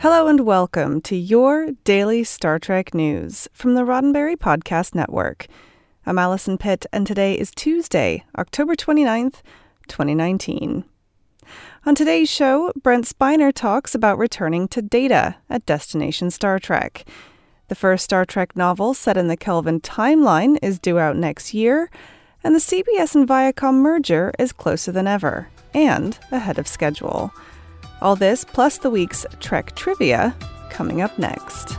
[0.00, 5.46] Hello and welcome to your daily Star Trek news from the Roddenberry Podcast Network.
[6.06, 9.42] I'm Allison Pitt, and today is Tuesday, October 29th,
[9.88, 10.86] 2019.
[11.84, 17.04] On today's show, Brent Spiner talks about returning to Data at Destination Star Trek.
[17.68, 21.90] The first Star Trek novel set in the Kelvin timeline is due out next year,
[22.42, 27.34] and the CBS and Viacom merger is closer than ever and ahead of schedule.
[28.02, 30.34] All this plus the week's Trek trivia
[30.70, 31.76] coming up next.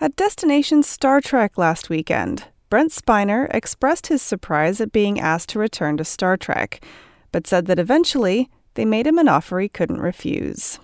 [0.00, 5.58] At Destination Star Trek last weekend, Brent Spiner expressed his surprise at being asked to
[5.58, 6.84] return to Star Trek,
[7.32, 10.78] but said that eventually they made him an offer he couldn't refuse.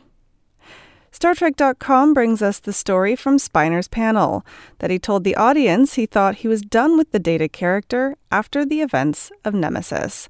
[1.13, 4.47] StarTrek.com brings us the story from Spiner's panel
[4.79, 8.65] that he told the audience he thought he was done with the data character after
[8.65, 10.29] the events of Nemesis.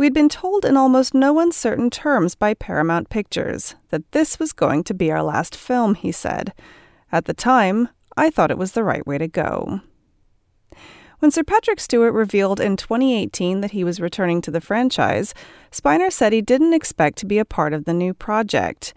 [0.00, 4.54] We had been told in almost no uncertain terms by Paramount Pictures that this was
[4.54, 6.54] going to be our last film, he said.
[7.12, 9.82] At the time, I thought it was the right way to go.
[11.18, 15.34] When Sir Patrick Stewart revealed in 2018 that he was returning to the franchise,
[15.70, 18.94] Spiner said he didn't expect to be a part of the new project.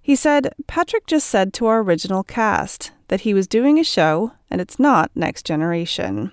[0.00, 4.30] He said, Patrick just said to our original cast that he was doing a show
[4.48, 6.30] and it's not Next Generation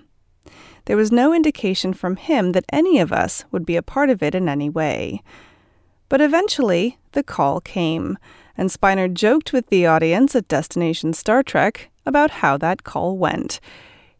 [0.86, 4.22] there was no indication from him that any of us would be a part of
[4.22, 5.22] it in any way.
[6.08, 8.18] But eventually, the call came,
[8.56, 13.60] and Spiner joked with the audience at Destination Star Trek about how that call went.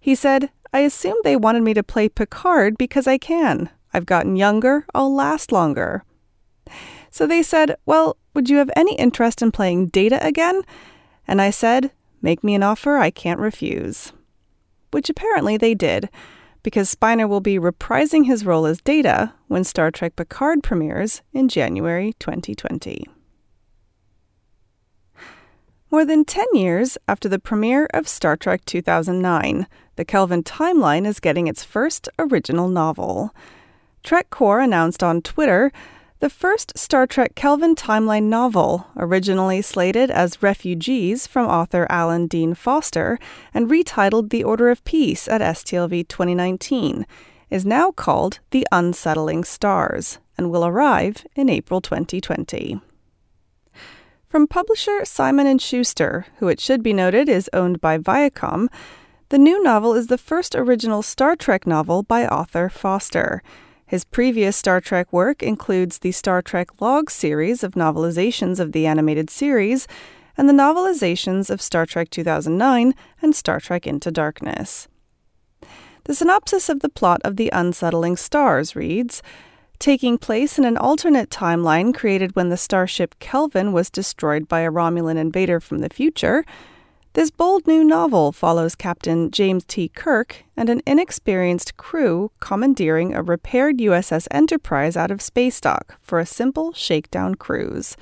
[0.01, 3.71] He said, I assumed they wanted me to play Picard because I can.
[3.93, 6.03] I've gotten younger, I'll last longer.
[7.11, 10.63] So they said, Well, would you have any interest in playing Data again?
[11.29, 11.93] And I said,
[12.23, 14.13] Make me an offer I can't refuse.
[14.91, 16.09] Which apparently they did
[16.65, 21.49] because Spiner will be reprising his role as Data when Star Trek Picard premieres in
[21.49, 23.07] January 2020.
[25.93, 31.21] More than 10 years after the premiere of Star Trek 2009, the Kelvin timeline is
[31.21, 33.33] getting its first original novel.
[34.03, 35.71] Trek Core announced on Twitter
[36.25, 42.55] the first Star Trek Kelvin timeline novel, originally slated as Refugees from author Alan Dean
[42.55, 43.19] Foster
[43.53, 47.05] and retitled The Order of Peace at STLV 2019,
[47.51, 52.81] is now called The Unsettling Stars and will arrive in April 2020.
[54.27, 58.69] From publisher Simon & Schuster, who it should be noted is owned by Viacom,
[59.29, 63.43] the new novel is the first original Star Trek novel by author Foster–
[63.95, 68.87] his previous Star Trek work includes the Star Trek Log series of novelizations of the
[68.87, 69.87] animated series
[70.37, 74.89] and the novelizations of Star Trek 2009 and Star Trek Into Darkness.
[76.07, 79.23] The synopsis of the plot of The Unsettling Stars reads
[79.79, 84.73] Taking place in an alternate timeline created when the starship Kelvin was destroyed by a
[84.73, 86.45] Romulan invader from the future,
[87.15, 89.89] this bold new novel follows Captain James T.
[89.89, 96.19] Kirk and an inexperienced crew commandeering a repaired USS Enterprise out of space dock for
[96.19, 97.97] a simple shakedown cruise.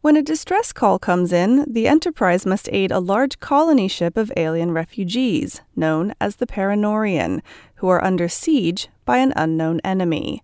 [0.00, 4.32] When a distress call comes in, the Enterprise must aid a large colony ship of
[4.36, 7.42] alien refugees, known as the Paranorian,
[7.76, 10.42] who are under siege by an unknown enemy.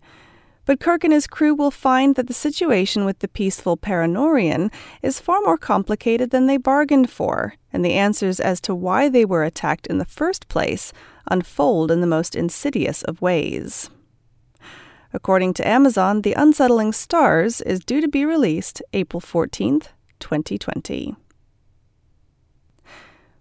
[0.68, 4.70] But Kirk and his crew will find that the situation with the peaceful Paranorian
[5.00, 9.24] is far more complicated than they bargained for, and the answers as to why they
[9.24, 10.92] were attacked in the first place
[11.30, 13.88] unfold in the most insidious of ways.
[15.14, 19.88] According to Amazon, The Unsettling Stars is due to be released April 14th,
[20.20, 21.16] 2020.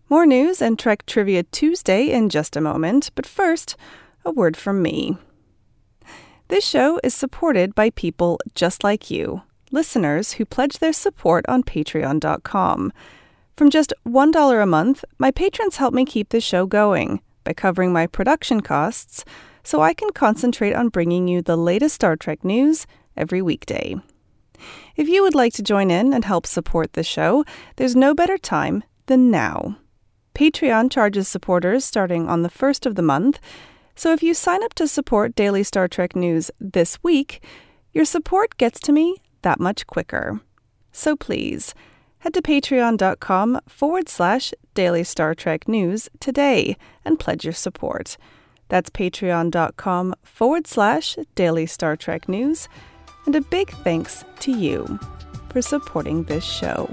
[0.08, 3.76] More news and Trek Trivia Tuesday in just a moment, but first,
[4.24, 5.18] a word from me.
[6.50, 11.62] This show is supported by people just like you, listeners who pledge their support on
[11.62, 12.94] patreon.com.
[13.58, 17.92] From just $1 a month, my patrons help me keep the show going by covering
[17.92, 19.26] my production costs
[19.62, 23.96] so I can concentrate on bringing you the latest Star Trek news every weekday.
[24.96, 27.44] If you would like to join in and help support the show,
[27.76, 29.80] there's no better time than now.
[30.34, 33.40] Patreon charges supporters starting on the first of the month
[33.98, 37.44] so if you sign up to support Daily Star Trek News this week,
[37.94, 40.40] your support gets to me that much quicker.
[40.92, 41.74] So please,
[42.20, 48.18] head to patreon.com forward slash daily Star Trek news today and pledge your support.
[48.70, 52.70] That's patreon.com forward slash daily Star Trek news.
[53.26, 55.00] And a big thanks to you
[55.50, 56.88] for supporting this show.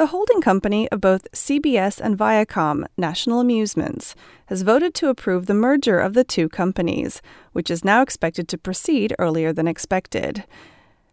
[0.00, 4.14] The holding company of both CBS and Viacom, National Amusements,
[4.46, 7.20] has voted to approve the merger of the two companies,
[7.52, 10.44] which is now expected to proceed earlier than expected.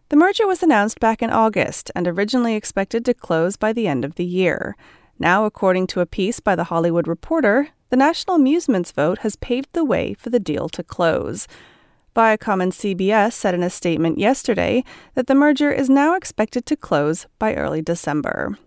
[0.08, 4.06] The merger was announced back in August and originally expected to close by the end
[4.06, 4.78] of the year.
[5.20, 9.74] Now, according to a piece by The Hollywood Reporter, the National Amusements vote has paved
[9.74, 11.46] the way for the deal to close.
[12.16, 16.78] Viacom and CBS said in a statement yesterday that the merger is now expected to
[16.78, 18.58] close by early December.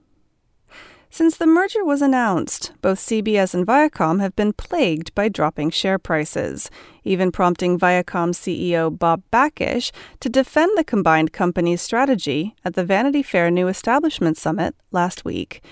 [1.13, 5.99] Since the merger was announced, both CBS and Viacom have been plagued by dropping share
[5.99, 6.71] prices,
[7.03, 9.91] even prompting Viacom CEO Bob Bakish
[10.21, 15.65] to defend the combined company's strategy at the Vanity Fair New Establishment Summit last week.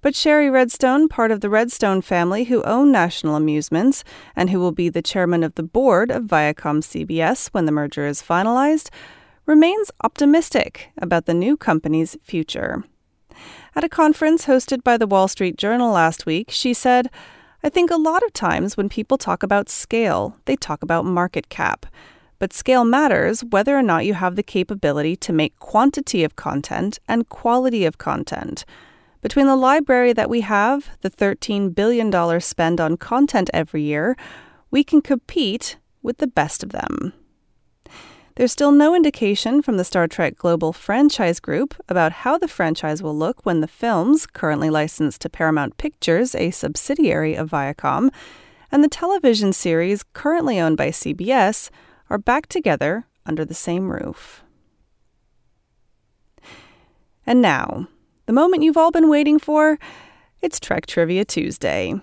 [0.00, 4.04] But Shari Redstone, part of the Redstone family who own National Amusements
[4.34, 8.06] and who will be the chairman of the board of Viacom CBS when the merger
[8.06, 8.88] is finalized,
[9.44, 12.84] remains optimistic about the new company's future.
[13.74, 17.10] At a conference hosted by the Wall Street Journal last week, she said,
[17.62, 21.48] I think a lot of times when people talk about scale, they talk about market
[21.48, 21.86] cap.
[22.38, 27.00] But scale matters whether or not you have the capability to make quantity of content
[27.08, 28.64] and quality of content.
[29.20, 34.16] Between the library that we have, the $13 billion spend on content every year,
[34.70, 37.12] we can compete with the best of them.
[38.38, 43.02] There's still no indication from the Star Trek Global franchise group about how the franchise
[43.02, 48.10] will look when the films, currently licensed to Paramount Pictures, a subsidiary of Viacom,
[48.70, 51.70] and the television series, currently owned by CBS,
[52.10, 54.44] are back together under the same roof.
[57.26, 57.88] And now,
[58.26, 59.80] the moment you've all been waiting for
[60.40, 62.00] it's Trek Trivia Tuesday.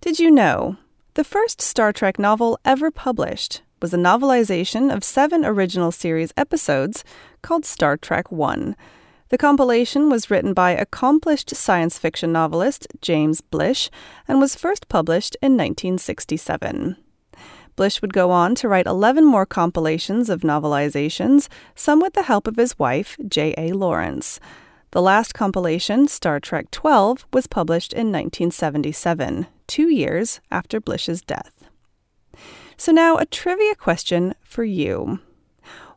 [0.00, 0.78] Did you know
[1.12, 7.04] the first Star Trek novel ever published was a novelization of seven original series episodes
[7.42, 8.76] called Star Trek One.
[9.30, 13.90] The compilation was written by accomplished science fiction novelist James Blish
[14.26, 16.96] and was first published in 1967.
[17.76, 22.48] Blish would go on to write 11 more compilations of novelizations, some with the help
[22.48, 23.72] of his wife, J.A.
[23.72, 24.40] Lawrence.
[24.90, 31.57] The last compilation, Star Trek 12, was published in 1977, two years after Blish's death.
[32.80, 35.18] So, now a trivia question for you.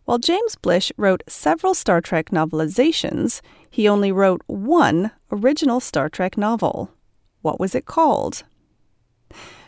[0.05, 6.39] While James Blish wrote several Star Trek novelizations, he only wrote one original Star Trek
[6.39, 6.89] novel.
[7.43, 8.43] What was it called?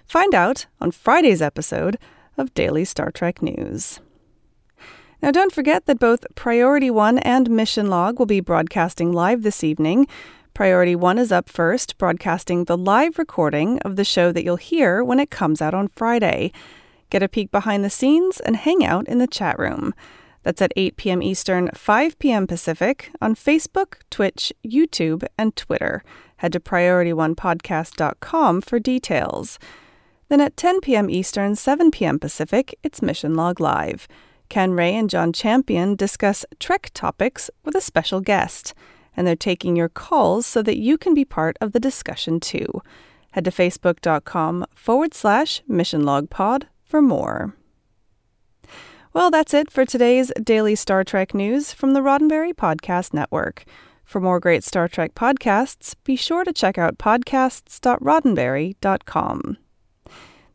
[0.06, 2.00] Find out on Friday's episode
[2.36, 4.00] of Daily Star Trek News.
[5.22, 9.64] Now, don't forget that both Priority One and Mission Log will be broadcasting live this
[9.64, 10.08] evening.
[10.56, 15.04] Priority One is up first, broadcasting the live recording of the show that you'll hear
[15.04, 16.52] when it comes out on Friday.
[17.14, 19.94] Get a peek behind the scenes and hang out in the chat room.
[20.42, 21.22] That's at 8 p.m.
[21.22, 22.48] Eastern, 5 p.m.
[22.48, 26.04] Pacific on Facebook, Twitch, YouTube, and Twitter.
[26.38, 29.60] Head to PriorityOnePodcast.com for details.
[30.28, 31.08] Then at 10 p.m.
[31.08, 32.18] Eastern, 7 p.m.
[32.18, 34.08] Pacific, it's Mission Log Live.
[34.50, 38.74] Ken Ray and John Champion discuss Trek topics with a special guest,
[39.16, 42.82] and they're taking your calls so that you can be part of the discussion too.
[43.34, 47.58] Head to facebook.com forward slash Mission Log Pod for more.
[49.14, 53.66] Well, that's it for today's daily Star Trek news from the Roddenberry Podcast Network.
[54.06, 59.58] For more great Star Trek podcasts, be sure to check out podcasts.roddenberry.com.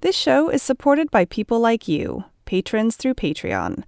[0.00, 3.82] This show is supported by people like you, patrons through Patreon.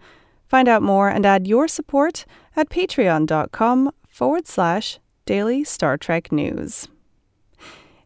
[0.49, 2.27] Find out more and add your support
[2.57, 6.89] at patreon.com forward slash daily Star Trek news.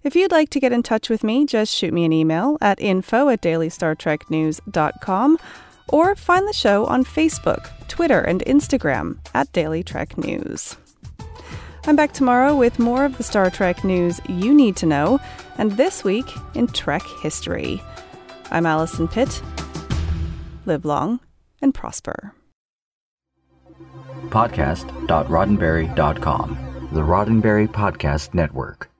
[0.04, 2.78] If you'd like to get in touch with me, just shoot me an email at
[2.78, 5.38] info at dailystartreknews.com
[5.88, 10.76] or find the show on Facebook, Twitter, and Instagram at Daily Trek News.
[11.87, 15.20] I'm back tomorrow with more of the Star Trek news you need to know,
[15.56, 17.80] and this week in Trek history.
[18.50, 19.40] I'm Allison Pitt.
[20.66, 21.20] Live long
[21.62, 22.34] and prosper.
[24.28, 28.90] Podcast.roddenberry.com, the Roddenberry Podcast Network.